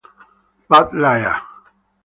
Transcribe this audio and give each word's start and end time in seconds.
Bad 0.69 0.97
Liar 0.97 1.37